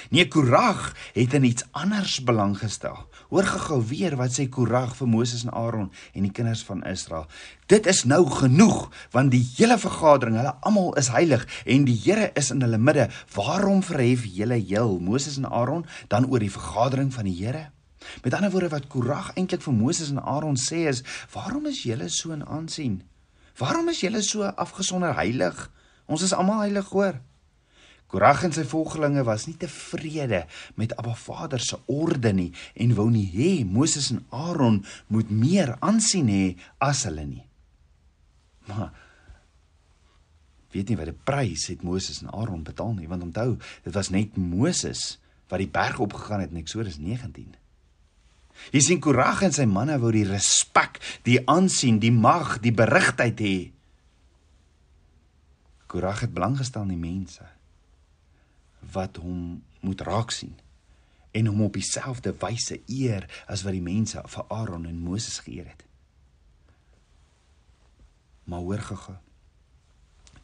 Nee, 0.10 0.28
Korag 0.28 0.94
het 1.14 1.34
in 1.34 1.44
iets 1.44 1.66
anders 1.72 2.20
belang 2.24 2.58
gestel. 2.58 2.98
Hoor 3.30 3.44
gou 3.44 3.82
weer 3.90 4.16
wat 4.16 4.36
sê 4.36 4.48
Korag 4.50 4.96
vir 4.96 5.08
Moses 5.08 5.44
en 5.44 5.54
Aaron 5.54 5.92
en 6.14 6.28
die 6.28 6.32
kinders 6.32 6.64
van 6.64 6.84
Israel. 6.88 7.28
Dit 7.68 7.88
is 7.88 8.04
nou 8.08 8.24
genoeg 8.32 8.88
want 9.12 9.32
die 9.32 9.44
hele 9.58 9.78
vergadering, 9.78 10.38
hulle 10.40 10.56
almal 10.62 10.94
is 11.00 11.12
heilig 11.12 11.48
en 11.66 11.88
die 11.88 11.98
Here 11.98 12.32
is 12.40 12.52
in 12.54 12.62
hulle 12.64 12.78
midde. 12.78 13.10
Waarom 13.36 13.84
verhef 13.84 14.24
julle 14.26 14.60
heel 14.62 15.00
Moses 15.00 15.38
en 15.38 15.50
Aaron 15.50 15.86
dan 16.08 16.30
oor 16.30 16.40
die 16.40 16.52
vergadering 16.52 17.12
van 17.14 17.28
die 17.28 17.36
Here? 17.42 17.68
Met 18.24 18.34
ander 18.34 18.52
woorde 18.52 18.70
wat 18.70 18.88
Korag 18.88 19.34
eintlik 19.36 19.62
vir 19.66 19.76
Moses 19.76 20.12
en 20.14 20.22
Aaron 20.24 20.56
sê 20.56 20.88
is: 20.88 21.04
"Waarom 21.34 21.66
is 21.66 21.84
julle 21.84 22.10
so 22.10 22.32
in 22.32 22.46
aansien? 22.46 23.02
Waarom 23.58 23.90
is 23.90 24.00
julle 24.00 24.22
so 24.22 24.44
afgesonder 24.44 25.16
heilig? 25.16 25.72
Ons 26.06 26.22
is 26.22 26.34
almal 26.34 26.60
heilig, 26.60 26.90
hoor." 26.90 27.20
Korag 28.08 28.46
en 28.48 28.54
sy 28.56 28.64
volgelinge 28.64 29.26
was 29.28 29.50
nie 29.50 29.58
tevrede 29.60 30.46
met 30.80 30.94
Abba 30.96 31.16
Vader 31.20 31.60
se 31.64 31.80
orde 31.92 32.32
nie 32.36 32.54
en 32.80 32.96
wou 32.96 33.10
nie 33.12 33.26
hê 33.34 33.52
Moses 33.68 34.14
en 34.14 34.22
Aaron 34.32 34.80
moet 35.12 35.32
meer 35.32 35.74
aansien 35.84 36.32
hê 36.32 36.46
as 36.84 37.04
hulle 37.10 37.26
nie. 37.28 37.44
Maar 38.70 38.94
weet 40.72 40.92
nie 40.92 41.00
wat 41.00 41.12
die 41.12 41.24
prys 41.28 41.68
het 41.72 41.84
Moses 41.84 42.22
en 42.24 42.32
Aaron 42.32 42.64
betaal 42.64 42.96
nie 42.96 43.10
want 43.12 43.28
onthou 43.28 43.58
dit 43.84 43.94
was 43.96 44.12
net 44.16 44.40
Moses 44.40 45.18
wat 45.52 45.60
die 45.60 45.72
berg 45.72 46.00
opgegaan 46.04 46.46
het 46.46 46.56
in 46.56 46.64
Eksodus 46.64 47.02
19. 47.04 47.58
Jy 48.72 48.82
sien 48.84 49.04
Korag 49.04 49.44
en 49.44 49.54
sy 49.56 49.68
manne 49.70 50.00
wou 50.02 50.10
die 50.16 50.26
respek, 50.28 50.98
die 51.28 51.38
aansien, 51.46 52.00
die 52.02 52.12
mag, 52.12 52.56
die 52.64 52.74
berigtheid 52.76 53.44
hê. 53.44 53.58
Korag 55.92 56.24
het 56.26 56.34
belang 56.36 56.58
gestel 56.60 56.88
in 56.88 56.96
die 56.96 57.04
mense 57.04 57.46
wat 58.80 59.18
hom 59.22 59.64
moet 59.80 60.02
raak 60.02 60.32
sien 60.32 60.56
en 61.38 61.46
hom 61.46 61.62
op 61.68 61.76
dieselfde 61.78 62.34
wyse 62.42 62.80
eer 62.90 63.28
as 63.46 63.64
wat 63.66 63.76
die 63.76 63.84
mense 63.84 64.22
vir 64.34 64.46
Aaron 64.54 64.88
en 64.90 65.02
Moses 65.04 65.40
geëer 65.46 65.68
het. 65.70 65.84
Maar 68.48 68.64
hoor 68.66 68.84
gege. 68.90 69.18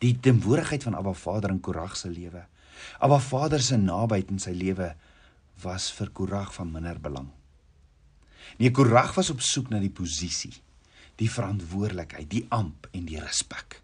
Die 0.03 0.13
teenwoordigheid 0.19 0.83
van 0.83 0.97
Abba 0.99 1.13
Vader 1.15 1.49
in 1.49 1.61
Korag 1.63 1.95
se 1.97 2.11
lewe. 2.11 2.43
Abba 2.99 3.19
Vader 3.19 3.61
se 3.63 3.77
nabyheid 3.79 4.29
in 4.29 4.41
sy 4.43 4.51
lewe 4.51 4.91
was 5.63 5.89
vir 5.95 6.11
Korag 6.11 6.51
van 6.53 6.71
minder 6.73 6.99
belang. 6.99 7.29
Nee, 8.59 8.71
Korag 8.71 9.15
was 9.15 9.31
op 9.33 9.41
soek 9.41 9.71
na 9.71 9.79
die 9.81 9.93
posisie, 9.93 10.53
die 11.17 11.29
verantwoordelikheid, 11.31 12.29
die 12.29 12.45
amp 12.53 12.89
en 12.91 13.07
die 13.07 13.21
respek. 13.21 13.79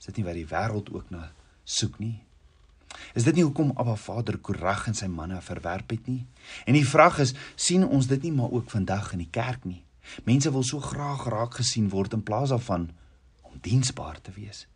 Is 0.00 0.10
dit 0.10 0.20
nie 0.20 0.26
wat 0.26 0.36
die 0.36 0.48
wêreld 0.50 0.90
ook 0.92 1.12
na 1.14 1.30
soek 1.64 2.00
nie? 2.02 2.18
Is 3.14 3.26
dit 3.26 3.34
nie 3.34 3.42
hoekom 3.42 3.72
Abba 3.74 3.96
Vader 3.98 4.36
Korag 4.38 4.84
en 4.86 4.94
sy 4.94 5.08
manne 5.10 5.40
verwerp 5.42 5.90
het 5.90 6.06
nie? 6.06 6.22
En 6.66 6.76
die 6.78 6.86
vraag 6.86 7.18
is, 7.24 7.34
sien 7.58 7.82
ons 7.86 8.06
dit 8.06 8.22
nie 8.28 8.34
maar 8.36 8.52
ook 8.54 8.70
vandag 8.70 9.12
in 9.16 9.24
die 9.24 9.32
kerk 9.34 9.66
nie? 9.66 9.82
Mense 10.26 10.52
wil 10.54 10.62
so 10.66 10.78
graag 10.82 11.26
raak 11.30 11.58
gesien 11.58 11.88
word 11.90 12.14
in 12.14 12.22
plaas 12.22 12.54
daarvan 12.54 12.90
om 13.42 13.58
diensbaar 13.66 14.20
te 14.22 14.34
wees. 14.36 14.66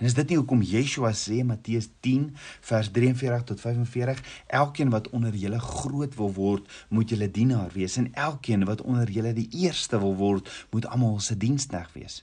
En 0.00 0.08
is 0.08 0.16
dit 0.16 0.32
nie 0.32 0.38
hoekom 0.40 0.62
Yeshua 0.64 1.12
sê 1.16 1.40
Matteus 1.44 1.90
10 2.04 2.30
vers 2.68 2.88
43 2.92 3.44
tot 3.48 3.60
45, 3.60 4.22
elkeen 4.60 4.92
wat 4.92 5.08
onder 5.16 5.36
julle 5.36 5.60
groot 5.60 6.16
wil 6.16 6.32
word, 6.36 6.68
moet 6.88 7.12
julle 7.12 7.28
dienaar 7.28 7.72
wees 7.76 7.96
en 8.00 8.08
elkeen 8.12 8.64
wat 8.68 8.80
onder 8.80 9.08
julle 9.12 9.32
die 9.36 9.48
eerste 9.60 10.00
wil 10.00 10.16
word, 10.20 10.48
moet 10.72 10.88
almal 10.88 11.20
se 11.20 11.36
diensknegt 11.36 11.96
wees 11.96 12.22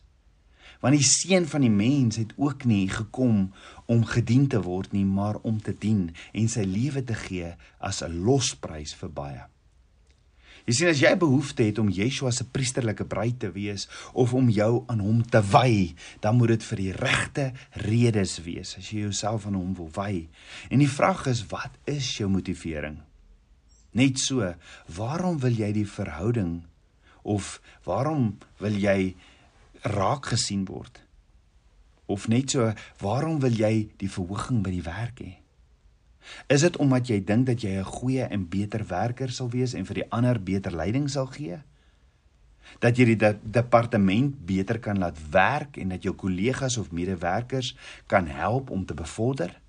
want 0.82 0.98
die 0.98 1.06
seun 1.06 1.48
van 1.50 1.66
die 1.66 1.74
mens 1.74 2.20
het 2.22 2.34
ook 2.38 2.66
nie 2.70 2.86
gekom 2.90 3.52
om 3.86 4.06
gedien 4.06 4.48
te 4.48 4.62
word 4.62 4.94
nie 4.94 5.06
maar 5.06 5.40
om 5.44 5.62
te 5.62 5.74
dien 5.74 6.10
en 6.34 6.50
sy 6.52 6.66
lewe 6.68 7.04
te 7.04 7.16
gee 7.28 7.54
as 7.80 8.04
'n 8.04 8.24
losprys 8.24 8.94
vir 8.96 9.10
baie. 9.10 9.44
Jy 10.68 10.74
sien 10.76 10.90
as 10.92 11.00
jy 11.00 11.14
behoefte 11.16 11.64
het 11.64 11.78
om 11.80 11.88
Yeshua 11.88 12.28
se 12.36 12.44
priesterlike 12.44 13.06
bruid 13.08 13.38
te 13.40 13.48
wees 13.56 13.86
of 14.12 14.34
om 14.36 14.50
jou 14.52 14.84
aan 14.92 15.00
hom 15.00 15.22
te 15.24 15.40
wy, 15.40 15.96
dan 16.20 16.36
moet 16.36 16.58
dit 16.58 16.64
vir 16.64 16.82
die 16.82 16.92
regte 16.92 17.46
redes 17.88 18.34
wees 18.44 18.76
as 18.76 18.90
jy 18.92 19.06
jouself 19.06 19.46
aan 19.48 19.56
hom 19.56 19.72
wil 19.78 19.88
wy. 19.96 20.28
En 20.68 20.84
die 20.84 20.92
vraag 20.92 21.24
is 21.32 21.46
wat 21.48 21.72
is 21.86 22.18
jou 22.18 22.28
motivering? 22.28 23.00
Net 23.96 24.20
so, 24.20 24.44
waarom 24.92 25.40
wil 25.40 25.56
jy 25.56 25.72
die 25.72 25.88
verhouding 25.88 26.66
of 27.24 27.62
waarom 27.88 28.34
wil 28.60 28.76
jy 28.76 29.16
raak 29.82 30.26
gesien 30.26 30.66
word? 30.66 31.02
Of 32.08 32.28
net 32.28 32.56
so, 32.56 32.72
waarom 33.04 33.40
wil 33.40 33.52
jy 33.52 33.90
die 34.00 34.10
verhoging 34.10 34.64
by 34.64 34.72
die 34.72 34.86
werk 34.86 35.20
hê? 35.20 35.34
Is 36.52 36.64
dit 36.66 36.78
omdat 36.84 37.08
jy 37.08 37.20
dink 37.24 37.48
dat 37.48 37.64
jy 37.64 37.80
'n 37.80 37.84
goeie 37.88 38.24
en 38.24 38.48
beter 38.50 38.84
werker 38.88 39.32
sal 39.32 39.50
wees 39.50 39.74
en 39.74 39.86
vir 39.86 39.96
die 39.96 40.10
ander 40.12 40.40
beter 40.40 40.72
leiding 40.72 41.10
sal 41.10 41.28
gee? 41.28 41.60
Dat 42.80 42.98
jy 42.98 43.06
die 43.06 43.16
de 43.16 43.38
departement 43.42 44.46
beter 44.46 44.80
kan 44.80 44.98
laat 45.00 45.18
werk 45.32 45.78
en 45.78 45.90
dat 45.90 46.04
jou 46.04 46.16
kollegas 46.16 46.78
of 46.78 46.92
medewerkers 46.92 47.76
kan 48.08 48.28
help 48.28 48.70
om 48.70 48.86
te 48.86 48.94
bevorder? 48.94 49.62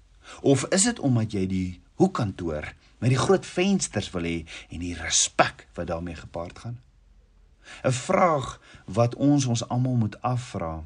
Of 0.42 0.66
is 0.70 0.82
dit 0.82 0.98
omdat 0.98 1.32
jy 1.32 1.46
die 1.46 1.80
hoekkantoor 1.94 2.74
met 2.98 3.10
die 3.10 3.18
groot 3.18 3.46
vensters 3.46 4.10
wil 4.10 4.22
hê 4.22 4.46
en 4.70 4.78
die 4.78 4.94
respek 4.94 5.66
wat 5.74 5.86
daarmee 5.86 6.14
gepaard 6.14 6.58
gaan? 6.58 6.78
'n 7.84 7.92
Vraag 7.92 8.60
wat 8.84 9.14
ons 9.14 9.46
ons 9.46 9.68
almal 9.68 9.94
moet 9.94 10.22
afvra. 10.22 10.84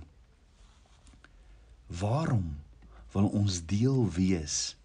Waarom 1.87 2.59
wil 3.13 3.27
ons 3.27 3.67
deel 3.67 4.11
wees 4.13 4.77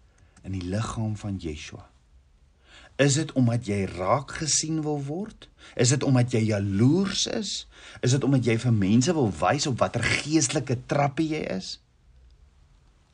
in 0.42 0.52
die 0.52 0.64
liggaam 0.64 1.16
van 1.16 1.36
Yeshua? 1.36 1.88
Is 2.96 3.14
dit 3.14 3.32
omdat 3.32 3.66
jy 3.66 3.84
raak 3.84 4.30
gesien 4.30 4.82
wil 4.82 5.02
word? 5.04 5.48
Is 5.74 5.88
dit 5.88 6.02
omdat 6.02 6.32
jy 6.32 6.38
jaloers 6.38 7.26
is? 7.26 7.68
Is 8.00 8.10
dit 8.10 8.24
omdat 8.24 8.44
jy 8.44 8.58
vir 8.58 8.72
mense 8.72 9.12
wil 9.12 9.30
wys 9.30 9.66
op 9.66 9.78
watter 9.78 10.02
geestelike 10.02 10.78
trappe 10.86 11.22
jy 11.22 11.44
is? 11.56 11.78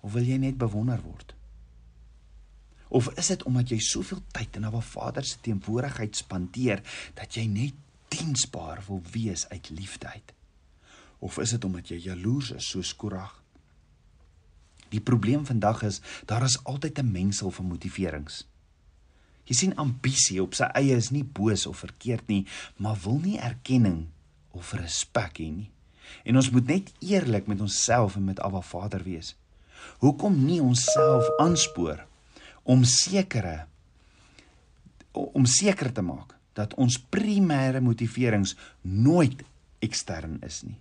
of 0.04 0.12
wil 0.12 0.26
jy 0.28 0.36
net 0.40 0.60
bewonder 0.60 1.00
word? 1.02 1.32
Of 2.94 3.08
is 3.18 3.32
dit 3.32 3.42
omdat 3.48 3.72
jy 3.72 3.80
soveel 3.82 4.20
tyd 4.36 4.56
in 4.60 4.66
'n 4.68 4.82
Vader 4.82 5.24
se 5.24 5.40
teenwoordigheid 5.40 6.16
spandeer 6.16 6.82
dat 7.14 7.34
jy 7.34 7.46
net 7.46 7.74
diensbaar 8.14 8.82
wil 8.86 9.02
wees 9.10 9.48
uit 9.48 9.70
liefde 9.70 10.06
uit? 10.06 10.34
Of 11.18 11.38
is 11.38 11.50
dit 11.56 11.64
omdat 11.64 11.88
jy 11.88 11.98
jaloers 12.10 12.52
is 12.54 12.68
soos 12.70 12.94
Korag? 12.96 13.42
Die 14.92 15.02
probleem 15.02 15.46
vandag 15.46 15.82
is 15.82 16.00
daar 16.30 16.44
is 16.46 16.60
altyd 16.64 16.98
'n 16.98 17.10
mengsel 17.10 17.50
van 17.50 17.66
motiverings. 17.66 18.46
Jy 19.44 19.54
sien 19.54 19.76
ambisie 19.76 20.42
op 20.42 20.54
sy 20.54 20.64
eie 20.64 20.96
is 20.96 21.10
nie 21.10 21.24
boos 21.24 21.66
of 21.66 21.78
verkeerd 21.78 22.26
nie, 22.28 22.46
maar 22.76 22.96
wil 23.04 23.18
nie 23.18 23.38
erkenning 23.38 24.06
of 24.50 24.72
respek 24.72 25.38
hê 25.38 25.50
nie. 25.50 25.70
En 26.24 26.36
ons 26.36 26.50
moet 26.50 26.66
net 26.66 26.92
eerlik 26.98 27.46
met 27.46 27.60
onsself 27.60 28.16
en 28.16 28.24
met 28.24 28.40
Abba 28.40 28.60
Vader 28.60 29.02
wees. 29.02 29.34
Hoekom 29.98 30.44
nie 30.44 30.60
onsself 30.62 31.28
aanspoor 31.38 32.06
om 32.62 32.84
sekere 32.84 33.66
om 35.12 35.46
seker 35.46 35.92
te 35.92 36.02
maak 36.02 36.34
dat 36.54 36.74
ons 36.74 36.98
primêre 36.98 37.80
motiverings 37.80 38.54
nooit 38.80 39.42
ekstern 39.84 40.38
is 40.46 40.62
nie. 40.62 40.78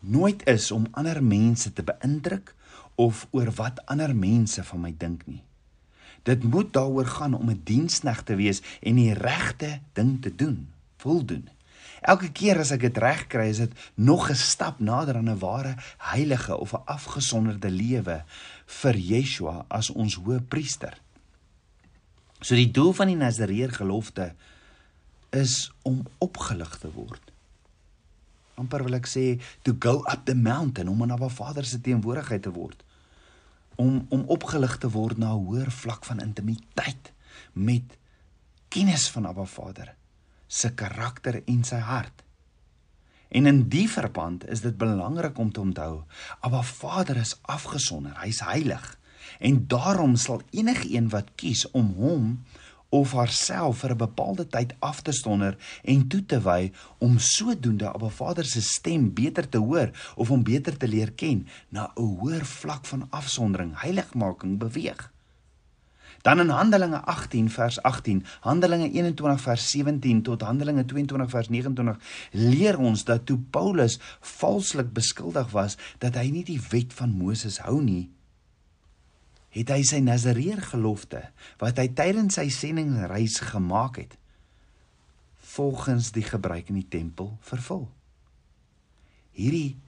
Nooit 0.00 0.46
is 0.46 0.70
om 0.70 0.86
ander 0.94 1.20
mense 1.22 1.72
te 1.74 1.82
beïndruk 1.82 2.54
of 2.94 3.26
oor 3.30 3.50
wat 3.58 3.82
ander 3.86 4.14
mense 4.14 4.62
van 4.70 4.80
my 4.86 4.94
dink 4.98 5.26
nie. 5.26 5.42
Dit 6.22 6.42
moet 6.42 6.72
daaroor 6.72 7.06
gaan 7.06 7.34
om 7.34 7.50
'n 7.50 7.60
diensknegt 7.64 8.26
te 8.26 8.34
wees 8.34 8.62
en 8.82 8.94
die 8.94 9.14
regte 9.14 9.80
ding 9.92 10.22
te 10.22 10.34
doen, 10.34 10.68
voldoen. 10.96 11.48
Elke 12.00 12.30
keer 12.32 12.58
as 12.58 12.70
ek 12.70 12.80
dit 12.80 12.98
reg 12.98 13.26
kry, 13.26 13.48
is 13.48 13.58
dit 13.58 13.72
nog 13.94 14.30
'n 14.30 14.34
stap 14.34 14.78
nader 14.78 15.16
aan 15.16 15.30
'n 15.30 15.38
ware 15.38 15.74
heilige 15.98 16.56
of 16.56 16.72
'n 16.72 16.84
afgesonderde 16.84 17.70
lewe 17.70 18.24
vir 18.66 18.96
Yeshua 18.96 19.64
as 19.68 19.90
ons 19.90 20.14
hoëpriester. 20.14 20.94
So 22.40 22.54
die 22.54 22.70
doel 22.70 22.92
van 22.92 23.06
die 23.06 23.16
Nazareer 23.16 23.72
gelofte 23.72 24.34
is 25.30 25.72
om 25.82 26.06
opgelig 26.18 26.78
te 26.78 26.92
word. 26.92 27.28
amper 28.58 28.84
wil 28.86 28.98
ek 28.98 29.08
sê 29.08 29.24
to 29.66 29.74
go 29.80 30.02
up 30.10 30.26
the 30.26 30.34
mountain 30.34 30.90
om 30.90 31.02
aan 31.02 31.14
Abba 31.14 31.30
Vader 31.32 31.66
se 31.66 31.80
teenwoordigheid 31.80 32.42
te 32.46 32.52
word. 32.54 32.82
Om 33.78 34.06
om 34.14 34.24
opgelig 34.34 34.78
te 34.82 34.90
word 34.90 35.18
na 35.18 35.34
'n 35.34 35.44
hoër 35.46 35.70
vlak 35.70 36.04
van 36.04 36.20
intimiteit 36.20 37.12
met 37.52 37.96
kennis 38.68 39.08
van 39.10 39.26
Abba 39.26 39.44
Vader 39.44 39.94
se 40.46 40.74
karakter 40.74 41.42
en 41.44 41.64
sy 41.64 41.78
hart. 41.78 42.22
En 43.28 43.46
in 43.46 43.68
die 43.68 43.88
verband 43.88 44.48
is 44.48 44.60
dit 44.60 44.76
belangrik 44.76 45.38
om 45.38 45.52
te 45.52 45.60
onthou, 45.60 46.04
Abba 46.40 46.62
Vader 46.62 47.16
is 47.16 47.36
afgesonder, 47.42 48.16
hy's 48.20 48.40
heilig. 48.40 48.98
En 49.38 49.66
daarom 49.66 50.16
sal 50.16 50.42
enige 50.50 50.94
een 50.94 51.08
wat 51.08 51.34
kies 51.34 51.70
om 51.70 51.92
hom 51.94 52.44
of 52.88 53.12
haarself 53.12 53.82
vir 53.82 53.90
'n 53.90 53.96
bepaalde 53.96 54.46
tyd 54.46 54.74
af 54.80 55.02
te 55.02 55.12
stonder 55.12 55.56
en 55.84 56.08
toe 56.08 56.24
te 56.26 56.40
wy 56.40 56.72
om 56.98 57.18
sodoende 57.18 57.92
Abba 57.92 58.08
Vader 58.08 58.44
se 58.44 58.60
stem 58.60 59.12
beter 59.14 59.48
te 59.48 59.58
hoor 59.58 59.90
of 60.16 60.30
om 60.30 60.42
beter 60.42 60.76
te 60.76 60.88
leer 60.88 61.12
ken, 61.12 61.46
na 61.68 61.92
'n 61.96 62.02
hoër 62.20 62.44
vlak 62.44 62.86
van 62.86 63.06
afsondering, 63.10 63.80
heiligmaking 63.80 64.58
beweeg. 64.58 65.12
Dan 66.22 66.40
in 66.40 66.48
Handelinge 66.48 67.00
18 67.04 67.50
vers 67.50 67.82
18, 67.82 68.24
Handelinge 68.40 68.90
21 68.90 69.40
vers 69.40 69.70
17 69.70 70.22
tot 70.22 70.42
Handelinge 70.42 70.84
22 70.84 71.30
vers 71.30 71.48
29 71.48 71.98
leer 72.32 72.78
ons 72.78 73.04
dat 73.04 73.26
toe 73.26 73.38
Paulus 73.50 73.98
valslik 74.20 74.92
beskuldig 74.92 75.50
was 75.50 75.76
dat 75.98 76.14
hy 76.14 76.30
nie 76.30 76.44
die 76.44 76.60
wet 76.70 76.92
van 76.92 77.10
Moses 77.10 77.58
hou 77.58 77.82
nie, 77.82 78.10
het 79.58 79.72
hy 79.74 79.82
sy 79.86 79.98
Nazareer 80.04 80.62
gelofte 80.70 81.24
wat 81.58 81.80
hy 81.82 81.88
tydens 81.98 82.38
sy 82.38 82.46
sendingreis 82.54 83.40
gemaak 83.50 83.98
het 84.04 84.14
volgens 85.58 86.12
die 86.14 86.22
gebruik 86.22 86.68
in 86.70 86.78
die 86.78 86.86
tempel 86.86 87.32
vervul. 87.42 87.88
Hierdie 89.34 89.78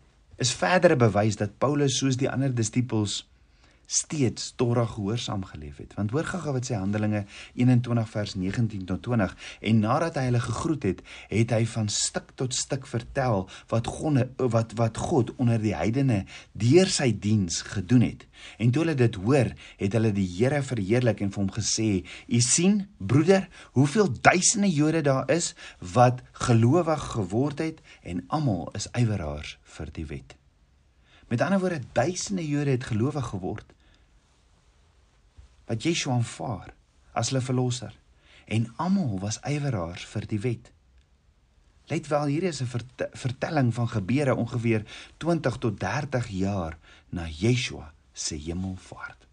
is 0.40 0.52
verdere 0.56 0.96
bewys 0.98 1.36
dat 1.38 1.58
Paulus 1.62 1.98
soos 2.00 2.18
die 2.18 2.30
ander 2.30 2.52
disippels 2.54 3.20
steeds 3.90 4.52
Torah 4.54 4.86
gehoorsaam 4.90 5.44
geleef 5.44 5.80
het. 5.82 5.94
Want 5.98 6.12
hoor 6.14 6.24
gou 6.30 6.52
wat 6.54 6.68
sê 6.68 6.76
Handelinge 6.78 7.24
21 7.58 8.10
vers 8.12 8.34
19 8.38 8.84
tot 8.86 9.02
20 9.02 9.32
en 9.66 9.80
nadat 9.82 10.18
hy 10.20 10.28
hulle 10.28 10.42
gegroet 10.44 10.86
het, 10.86 11.00
het 11.32 11.54
hy 11.56 11.64
van 11.72 11.90
stuk 11.90 12.30
tot 12.38 12.54
stuk 12.54 12.86
vertel 12.86 13.48
wat 13.72 13.90
God 13.90 14.20
wat 14.54 14.76
wat 14.78 15.00
God 15.10 15.32
onder 15.42 15.58
die 15.58 15.74
heidene 15.74 16.20
deur 16.54 16.90
sy 16.90 17.08
diens 17.18 17.64
gedoen 17.66 18.06
het. 18.06 18.26
En 18.62 18.70
toe 18.70 18.84
hulle 18.84 18.94
dit 18.94 19.18
hoor, 19.24 19.50
het 19.82 19.98
hulle 19.98 20.12
die 20.14 20.28
Here 20.30 20.62
verheerlik 20.62 21.24
en 21.24 21.34
vir 21.34 21.42
hom 21.42 21.50
gesê: 21.50 22.06
"U 22.30 22.40
sien, 22.40 22.86
broeder, 22.98 23.48
hoeveel 23.74 24.14
duisende 24.20 24.70
Jode 24.70 25.02
daar 25.02 25.26
is 25.30 25.54
wat 25.82 26.22
gelowig 26.46 27.02
geword 27.16 27.58
het 27.58 27.82
en 28.02 28.22
almal 28.28 28.70
is 28.78 28.86
yweraars 28.94 29.58
vir 29.64 29.90
die 29.92 30.06
wet." 30.06 30.36
Met 31.28 31.42
ander 31.42 31.60
woorde, 31.60 31.82
duisende 31.92 32.46
Jode 32.46 32.70
het 32.70 32.84
gelowig 32.84 33.26
geword 33.34 33.66
wat 35.70 35.86
Yeshua 35.86 36.18
aanvaar 36.18 36.72
as 37.14 37.30
hulle 37.30 37.42
verlosser 37.46 37.94
en 38.50 38.66
almal 38.82 39.20
was 39.22 39.38
yweraars 39.46 40.02
vir 40.10 40.26
die 40.26 40.40
wet. 40.42 40.70
Let 41.90 42.08
wel, 42.10 42.26
hier 42.34 42.46
is 42.50 42.60
'n 42.62 42.66
vert 42.66 43.02
vertelling 43.14 43.74
van 43.74 43.88
gebeure 43.88 44.34
ongeveer 44.34 44.84
20 45.18 45.58
tot 45.58 45.78
30 45.78 46.28
jaar 46.28 46.78
na 47.10 47.26
Yeshua 47.28 47.92
se 48.12 48.34
hemelvaart. 48.34 49.26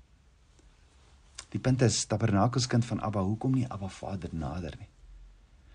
Die 1.50 1.60
punt 1.60 1.82
is 1.82 2.06
Tabernakelskind 2.06 2.86
van 2.86 3.02
Abba, 3.02 3.22
hoekom 3.22 3.54
nie 3.54 3.70
Abba 3.70 3.88
Vader 3.88 4.30
nader 4.32 4.76
nie? 4.80 4.90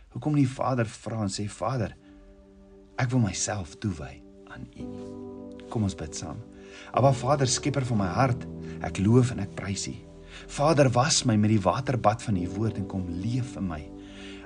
Hoekom 0.09 0.35
nie 0.35 0.49
Vader 0.49 0.87
vra 0.87 1.23
en 1.23 1.29
sê 1.29 1.49
Vader, 1.49 1.97
ek 2.97 3.11
wil 3.11 3.21
myself 3.21 3.79
toewy 3.79 4.23
aan 4.47 4.67
U 4.77 4.83
nie. 4.83 5.69
Kom 5.69 5.83
ons 5.83 5.95
bid 5.95 6.15
saam. 6.15 6.39
Abba 6.93 7.13
Vader, 7.13 7.49
skepper 7.49 7.85
van 7.85 7.99
my 7.99 8.07
hart, 8.07 8.47
ek 8.81 8.99
loof 8.99 9.31
en 9.31 9.39
ek 9.39 9.55
prys 9.55 9.89
U. 9.89 10.12
Vader, 10.47 10.91
was 10.91 11.25
my 11.25 11.37
met 11.37 11.51
die 11.51 11.61
waterbad 11.61 12.23
van 12.23 12.37
u 12.37 12.49
woord 12.57 12.77
en 12.77 12.87
kom 12.87 13.07
leef 13.09 13.57
in 13.57 13.67
my. 13.67 13.83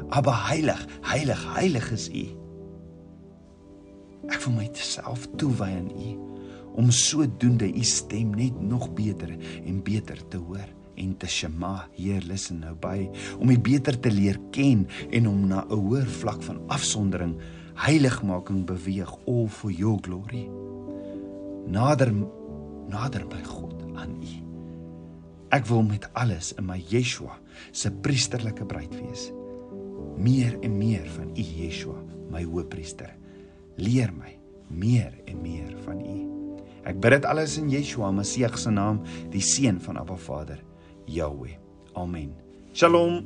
Abba 0.08 0.34
heilig, 0.48 0.86
heilig, 1.00 1.42
heilig 1.54 1.90
is 1.94 2.08
u. 2.08 2.26
Ek 4.26 4.40
wil 4.44 4.56
myself 4.58 5.28
toewy 5.38 5.70
aan 5.78 5.90
u 5.94 6.14
om 6.76 6.90
sodoende 6.92 7.68
u 7.72 7.84
stem 7.88 8.34
net 8.36 8.56
nog 8.60 8.90
beter 8.92 9.30
en 9.64 9.78
beter 9.82 10.18
te 10.28 10.36
hoor 10.36 10.66
en 10.96 11.16
te 11.16 11.28
shema, 11.28 11.86
Heer, 11.96 12.24
listen 12.24 12.60
nou 12.64 12.74
by 12.80 13.06
om 13.38 13.50
u 13.52 13.58
beter 13.60 13.98
te 14.00 14.12
leer 14.12 14.38
ken 14.52 14.86
en 15.10 15.28
om 15.28 15.46
na 15.48 15.64
'n 15.64 15.72
hoër 15.72 16.06
vlak 16.06 16.42
van 16.42 16.60
afsondering, 16.68 17.36
heiligmaking 17.74 18.64
beweeg 18.66 19.12
all 19.26 19.48
for 19.48 19.70
your 19.70 19.98
glory. 20.00 20.48
Nader 21.66 22.12
nader 22.88 23.26
by 23.26 23.42
God 23.42 23.74
aan 23.94 24.16
u. 24.22 24.45
Ek 25.54 25.66
wil 25.70 25.84
met 25.86 26.08
alles 26.18 26.52
in 26.58 26.66
my 26.66 26.78
Yeshua 26.90 27.36
se 27.70 27.92
priesterlike 28.02 28.66
bruid 28.66 28.94
wees. 28.98 29.28
Meer 30.18 30.56
en 30.64 30.78
meer 30.78 31.06
van 31.14 31.30
U 31.36 31.44
Yeshua, 31.44 31.98
my 32.32 32.42
hoëpriester. 32.42 33.12
Leer 33.78 34.10
my 34.16 34.34
meer 34.68 35.12
en 35.26 35.42
meer 35.42 35.76
van 35.84 36.00
U. 36.00 36.16
Ek 36.86 36.98
bid 37.02 37.16
dit 37.16 37.28
alles 37.28 37.56
in 37.60 37.70
Yeshua 37.70 38.12
Messie 38.14 38.48
se 38.56 38.70
naam, 38.70 39.02
die 39.30 39.42
seun 39.42 39.80
van 39.80 39.98
Abba 39.98 40.16
Vader, 40.16 40.62
Yahweh. 41.06 41.58
Amen. 41.94 42.34
Shalom. 42.74 43.24